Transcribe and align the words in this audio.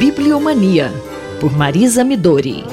Bibliomania, 0.00 0.90
por 1.38 1.54
Marisa 1.54 2.02
Midori. 2.02 2.64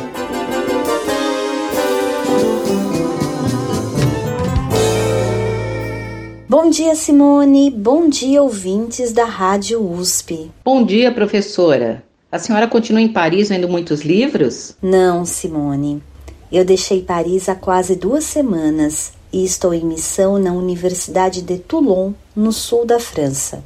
Bom 6.48 6.70
dia, 6.70 6.96
Simone. 6.96 7.70
Bom 7.70 8.08
dia, 8.08 8.42
ouvintes 8.42 9.12
da 9.12 9.26
Rádio 9.26 9.86
USP. 9.86 10.50
Bom 10.64 10.86
dia, 10.86 11.12
professora. 11.12 12.02
A 12.32 12.40
senhora 12.40 12.66
continua 12.66 13.02
em 13.02 13.10
Paris 13.10 13.50
vendo 13.50 13.68
muitos 13.68 14.04
livros? 14.04 14.78
Não, 14.82 15.26
Simone. 15.26 16.02
Eu 16.50 16.64
deixei 16.64 17.02
Paris 17.02 17.50
há 17.50 17.56
quase 17.56 17.98
duas 17.98 18.24
semanas 18.24 19.12
e 19.34 19.44
estou 19.44 19.74
em 19.74 19.84
missão 19.84 20.40
na 20.40 20.54
Universidade 20.54 21.42
de 21.42 21.58
Toulon, 21.58 22.14
no 22.34 22.54
sul 22.54 22.86
da 22.86 23.02
França. 23.02 23.62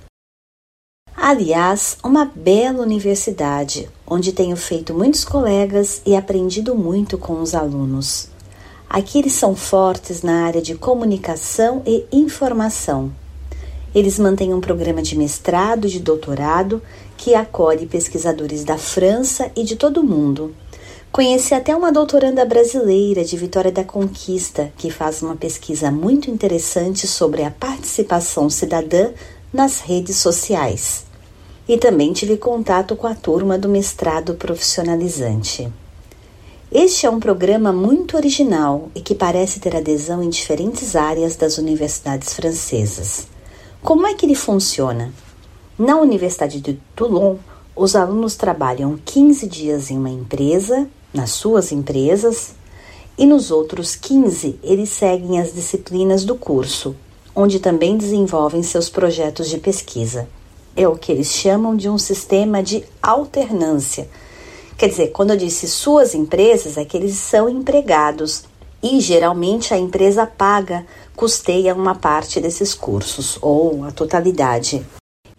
Aliás, 1.24 2.00
uma 2.04 2.26
bela 2.26 2.82
universidade, 2.82 3.88
onde 4.08 4.32
tenho 4.32 4.58
feito 4.58 4.92
muitos 4.92 5.24
colegas 5.24 6.02
e 6.04 6.16
aprendido 6.16 6.74
muito 6.74 7.16
com 7.16 7.40
os 7.40 7.54
alunos. 7.54 8.28
Aqui 8.90 9.20
eles 9.20 9.34
são 9.34 9.56
fortes 9.56 10.24
na 10.24 10.48
área 10.48 10.64
de 10.64 10.74
comunicação 10.74 11.84
e 11.86 12.08
informação. 12.12 13.12
Eles 13.94 14.18
mantêm 14.18 14.52
um 14.52 14.60
programa 14.60 15.04
de 15.04 15.16
mestrado 15.16 15.86
e 15.86 15.92
de 15.92 16.00
doutorado 16.00 16.82
que 17.16 17.36
acolhe 17.36 17.86
pesquisadores 17.86 18.64
da 18.64 18.80
França 18.80 19.52
e 19.56 19.64
de 19.64 19.76
todo 19.76 20.02
o 20.02 20.04
mundo. 20.04 20.56
Conheci 21.12 21.54
até 21.54 21.76
uma 21.76 21.92
doutoranda 21.92 22.44
brasileira 22.46 23.24
de 23.24 23.38
Vitória 23.38 23.72
da 23.72 23.84
Conquista, 23.84 24.74
que 24.76 24.90
faz 24.90 25.22
uma 25.22 25.36
pesquisa 25.36 25.92
muito 25.92 26.32
interessante 26.32 27.06
sobre 27.06 27.44
a 27.44 27.52
participação 27.52 28.50
cidadã 28.50 29.12
nas 29.54 29.82
redes 29.82 30.18
sociais. 30.18 31.11
E 31.72 31.78
também 31.78 32.12
tive 32.12 32.36
contato 32.36 32.98
com 32.98 33.08
a 33.08 33.16
turma 33.16 33.58
do 33.58 33.70
mestrado 33.70 34.34
profissionalizante. 34.34 35.72
Este 36.70 37.06
é 37.06 37.10
um 37.10 37.18
programa 37.18 37.72
muito 37.72 38.18
original 38.18 38.90
e 38.94 39.00
que 39.00 39.16
parece 39.16 39.62
ter 39.62 39.78
adesão 39.78 40.22
em 40.22 40.28
diferentes 40.28 40.98
áreas 40.98 41.38
das 41.38 41.58
universidades 41.58 42.34
francesas. 42.34 43.26
Como 43.82 44.06
é 44.06 44.14
que 44.14 44.26
ele 44.26 44.36
funciona? 44.36 45.14
Na 45.80 45.96
Universidade 45.96 46.60
de 46.60 46.78
Toulon, 46.94 47.38
os 47.74 47.96
alunos 47.96 48.36
trabalham 48.36 49.00
15 49.06 49.48
dias 49.48 49.90
em 49.90 49.98
uma 49.98 50.10
empresa, 50.10 50.90
nas 51.14 51.30
suas 51.32 51.72
empresas, 51.72 52.54
e 53.18 53.26
nos 53.26 53.50
outros 53.50 53.96
15 53.96 54.60
eles 54.62 54.90
seguem 54.90 55.40
as 55.40 55.54
disciplinas 55.54 56.26
do 56.26 56.36
curso, 56.36 56.98
onde 57.34 57.62
também 57.62 57.96
desenvolvem 57.96 58.62
seus 58.62 58.90
projetos 58.90 59.50
de 59.50 59.58
pesquisa. 59.58 60.28
É 60.76 60.88
o 60.88 60.96
que 60.96 61.12
eles 61.12 61.32
chamam 61.32 61.76
de 61.76 61.90
um 61.90 61.98
sistema 61.98 62.64
de 62.64 62.84
alternância. 63.02 64.08
Quer 64.78 64.88
dizer, 64.90 65.08
quando 65.10 65.32
eu 65.32 65.38
disse 65.38 65.68
suas 65.68 66.16
empresas, 66.16 66.78
é 66.78 66.86
que 66.86 66.98
eles 66.98 67.16
são 67.16 67.50
empregados 67.50 68.44
e 68.82 69.00
geralmente 69.00 69.74
a 69.74 69.78
empresa 69.78 70.26
paga, 70.26 70.86
custeia 71.16 71.76
uma 71.76 71.94
parte 71.94 72.40
desses 72.40 72.74
cursos 72.74 73.38
ou 73.42 73.84
a 73.86 73.92
totalidade. 73.92 74.84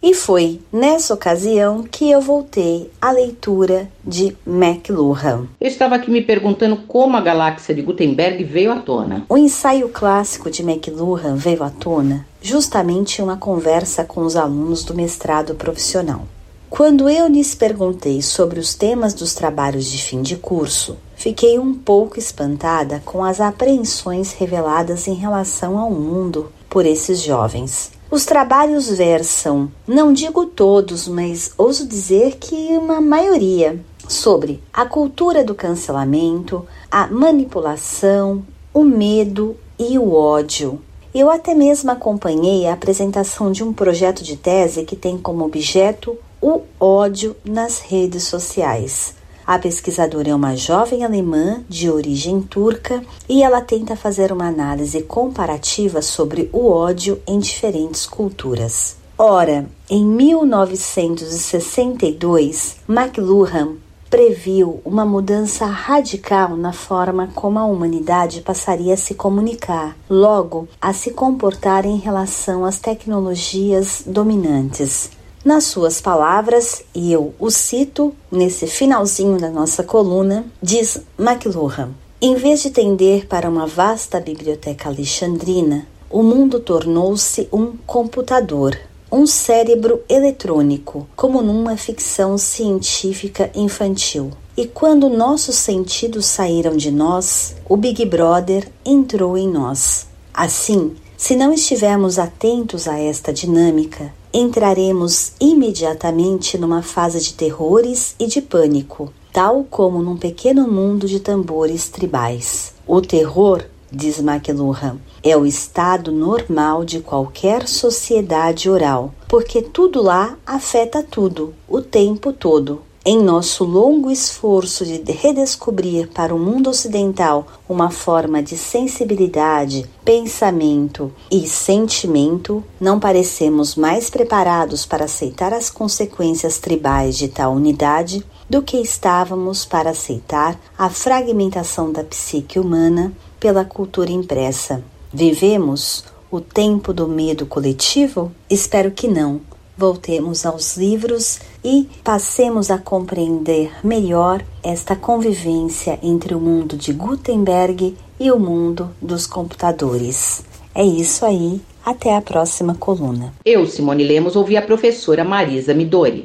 E 0.03 0.13
foi 0.13 0.59
nessa 0.69 1.13
ocasião 1.13 1.81
que 1.81 2.11
eu 2.11 2.19
voltei 2.19 2.91
à 3.01 3.09
leitura 3.09 3.89
de 4.05 4.35
McLuhan. 4.45 5.47
Eu 5.61 5.67
estava 5.69 5.95
aqui 5.95 6.11
me 6.11 6.21
perguntando 6.21 6.75
como 6.85 7.15
a 7.15 7.21
galáxia 7.21 7.73
de 7.73 7.81
Gutenberg 7.81 8.43
veio 8.43 8.73
à 8.73 8.81
tona. 8.81 9.25
O 9.29 9.37
ensaio 9.37 9.87
clássico 9.87 10.51
de 10.51 10.61
McLuhan 10.61 11.37
veio 11.37 11.63
à 11.63 11.69
tona 11.69 12.27
justamente 12.41 13.19
em 13.19 13.23
uma 13.23 13.37
conversa 13.37 14.03
com 14.03 14.25
os 14.25 14.35
alunos 14.35 14.83
do 14.83 14.93
mestrado 14.93 15.55
profissional. 15.55 16.27
Quando 16.69 17.07
eu 17.07 17.29
lhes 17.29 17.55
perguntei 17.55 18.21
sobre 18.21 18.59
os 18.59 18.75
temas 18.75 19.13
dos 19.13 19.33
trabalhos 19.33 19.89
de 19.89 20.03
fim 20.03 20.21
de 20.21 20.35
curso, 20.35 20.97
fiquei 21.15 21.57
um 21.57 21.73
pouco 21.73 22.19
espantada 22.19 23.01
com 23.05 23.23
as 23.23 23.39
apreensões 23.39 24.33
reveladas 24.33 25.07
em 25.07 25.13
relação 25.13 25.77
ao 25.77 25.89
mundo 25.89 26.51
por 26.69 26.85
esses 26.85 27.21
jovens. 27.21 27.92
Os 28.13 28.25
trabalhos 28.25 28.89
versam, 28.89 29.71
não 29.87 30.13
digo 30.13 30.45
todos, 30.45 31.07
mas 31.07 31.51
ouso 31.57 31.87
dizer 31.87 32.37
que 32.37 32.77
uma 32.77 33.01
maioria, 33.01 33.83
sobre 34.07 34.61
a 34.71 34.85
cultura 34.85 35.43
do 35.43 35.55
cancelamento, 35.55 36.63
a 36.91 37.07
manipulação, 37.07 38.45
o 38.71 38.83
medo 38.83 39.57
e 39.79 39.97
o 39.97 40.13
ódio. 40.13 40.79
Eu 41.11 41.31
até 41.31 41.55
mesmo 41.55 41.89
acompanhei 41.89 42.67
a 42.67 42.73
apresentação 42.73 43.51
de 43.51 43.63
um 43.63 43.73
projeto 43.73 44.23
de 44.23 44.37
tese 44.37 44.83
que 44.83 44.95
tem 44.95 45.17
como 45.17 45.43
objeto 45.43 46.15
o 46.39 46.61
ódio 46.79 47.35
nas 47.43 47.79
redes 47.79 48.25
sociais. 48.25 49.15
A 49.45 49.59
pesquisadora 49.59 50.29
é 50.29 50.35
uma 50.35 50.55
jovem 50.55 51.03
alemã 51.03 51.61
de 51.67 51.89
origem 51.89 52.41
turca 52.41 53.03
e 53.27 53.43
ela 53.43 53.59
tenta 53.61 53.93
fazer 53.95 54.31
uma 54.31 54.47
análise 54.47 55.01
comparativa 55.01 56.01
sobre 56.01 56.49
o 56.53 56.69
ódio 56.69 57.21
em 57.27 57.39
diferentes 57.39 58.05
culturas. 58.05 58.95
Ora, 59.17 59.65
em 59.89 60.05
1962, 60.05 62.77
McLuhan 62.87 63.73
previu 64.09 64.79
uma 64.85 65.03
mudança 65.05 65.65
radical 65.65 66.55
na 66.55 66.71
forma 66.71 67.29
como 67.33 67.57
a 67.57 67.65
humanidade 67.65 68.41
passaria 68.41 68.93
a 68.93 68.97
se 68.97 69.15
comunicar, 69.15 69.97
logo 70.07 70.67
a 70.79 70.93
se 70.93 71.09
comportar 71.11 71.83
em 71.85 71.97
relação 71.97 72.63
às 72.63 72.79
tecnologias 72.79 74.03
dominantes. 74.05 75.09
Nas 75.43 75.65
suas 75.65 75.99
palavras, 75.99 76.83
e 76.95 77.11
eu 77.11 77.33
o 77.37 77.51
cito 77.51 78.15
nesse 78.31 78.65
finalzinho 78.65 79.37
da 79.37 79.49
nossa 79.49 79.83
coluna, 79.83 80.45
diz 80.61 81.01
McLuhan: 81.19 81.89
Em 82.21 82.35
vez 82.35 82.61
de 82.61 82.69
tender 82.69 83.27
para 83.27 83.49
uma 83.49 83.67
vasta 83.67 84.21
biblioteca 84.21 84.87
alexandrina, 84.87 85.85
o 86.09 86.23
mundo 86.23 86.61
tornou-se 86.61 87.49
um 87.51 87.73
computador, 87.85 88.79
um 89.11 89.27
cérebro 89.27 90.01
eletrônico, 90.07 91.09
como 91.13 91.41
numa 91.41 91.75
ficção 91.75 92.37
científica 92.37 93.51
infantil. 93.53 94.31
E 94.55 94.65
quando 94.65 95.09
nossos 95.09 95.57
sentidos 95.57 96.25
saíram 96.25 96.77
de 96.77 96.89
nós, 96.89 97.53
o 97.67 97.75
Big 97.75 98.05
Brother 98.05 98.69
entrou 98.85 99.37
em 99.37 99.49
nós. 99.49 100.07
Assim, 100.33 100.95
se 101.17 101.35
não 101.35 101.51
estivermos 101.51 102.17
atentos 102.17 102.87
a 102.87 102.97
esta 102.97 103.33
dinâmica, 103.33 104.13
entraremos 104.33 105.33
imediatamente 105.39 106.57
numa 106.57 106.81
fase 106.81 107.19
de 107.21 107.33
terrores 107.33 108.15
e 108.19 108.25
de 108.25 108.41
pânico, 108.41 109.13
tal 109.31 109.63
como 109.69 110.01
num 110.01 110.17
pequeno 110.17 110.67
mundo 110.67 111.07
de 111.07 111.19
tambores 111.19 111.87
tribais. 111.89 112.73
O 112.87 112.99
terror, 112.99 113.63
diz 113.91 114.19
McLuhan, 114.19 114.97
é 115.23 115.37
o 115.37 115.45
estado 115.45 116.11
normal 116.11 116.83
de 116.83 116.99
qualquer 116.99 117.67
sociedade 117.67 118.69
oral, 118.69 119.13
porque 119.27 119.61
tudo 119.61 120.01
lá 120.01 120.37
afeta 120.45 121.03
tudo, 121.03 121.53
o 121.67 121.81
tempo 121.81 122.33
todo. 122.33 122.81
Em 123.05 123.21
nosso 123.21 123.65
longo 123.65 124.09
esforço 124.09 124.85
de 124.85 125.11
redescobrir 125.11 126.07
para 126.07 126.33
o 126.33 126.39
mundo 126.39 126.69
ocidental 126.69 127.45
uma 127.67 127.89
forma 127.89 128.41
de 128.41 128.57
sensibilidade, 128.57 129.85
pensamento 130.05 131.11
e 131.29 131.45
sentimento, 131.45 132.63
não 132.79 133.01
parecemos 133.01 133.75
mais 133.75 134.09
preparados 134.09 134.85
para 134.85 135.03
aceitar 135.03 135.51
as 135.53 135.69
consequências 135.69 136.59
tribais 136.59 137.17
de 137.17 137.27
tal 137.27 137.51
unidade 137.51 138.25
do 138.49 138.61
que 138.61 138.77
estávamos 138.77 139.65
para 139.65 139.89
aceitar 139.89 140.57
a 140.77 140.89
fragmentação 140.89 141.91
da 141.91 142.05
psique 142.05 142.57
humana 142.57 143.11
pela 143.37 143.65
cultura 143.65 144.11
impressa. 144.11 144.81
Vivemos 145.11 146.05
o 146.31 146.39
tempo 146.39 146.93
do 146.93 147.05
medo 147.09 147.45
coletivo? 147.45 148.31
Espero 148.49 148.91
que 148.91 149.09
não 149.09 149.41
voltemos 149.77 150.45
aos 150.45 150.77
livros 150.77 151.39
e 151.63 151.87
passemos 152.03 152.69
a 152.69 152.77
compreender 152.77 153.71
melhor 153.83 154.43
esta 154.63 154.95
convivência 154.95 155.99
entre 156.01 156.33
o 156.35 156.39
mundo 156.39 156.77
de 156.77 156.93
Gutenberg 156.93 157.95
e 158.19 158.31
o 158.31 158.39
mundo 158.39 158.91
dos 159.01 159.25
computadores. 159.25 160.43
É 160.75 160.83
isso 160.83 161.25
aí, 161.25 161.61
até 161.85 162.15
a 162.15 162.21
próxima 162.21 162.75
coluna. 162.75 163.33
Eu, 163.45 163.67
Simone 163.67 164.03
Lemos, 164.03 164.35
ouvi 164.35 164.57
a 164.57 164.61
professora 164.61 165.23
Marisa 165.23 165.73
Midori. 165.73 166.23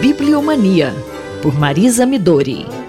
Bibliomania, 0.00 0.94
por 1.42 1.58
Marisa 1.58 2.06
Midori. 2.06 2.79